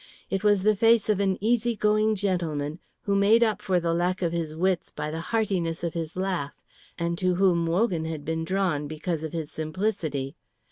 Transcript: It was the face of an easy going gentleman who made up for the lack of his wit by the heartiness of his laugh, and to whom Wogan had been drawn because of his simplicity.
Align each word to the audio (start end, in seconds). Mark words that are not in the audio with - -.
It 0.31 0.43
was 0.43 0.63
the 0.63 0.75
face 0.75 1.09
of 1.09 1.19
an 1.19 1.37
easy 1.39 1.75
going 1.75 2.15
gentleman 2.15 2.79
who 3.03 3.13
made 3.15 3.43
up 3.43 3.61
for 3.61 3.79
the 3.79 3.93
lack 3.93 4.23
of 4.23 4.31
his 4.31 4.55
wit 4.55 4.91
by 4.95 5.11
the 5.11 5.21
heartiness 5.29 5.83
of 5.83 5.93
his 5.93 6.15
laugh, 6.15 6.59
and 6.97 7.19
to 7.19 7.35
whom 7.35 7.67
Wogan 7.67 8.05
had 8.05 8.25
been 8.25 8.43
drawn 8.43 8.87
because 8.87 9.21
of 9.23 9.31
his 9.33 9.51
simplicity. 9.51 10.35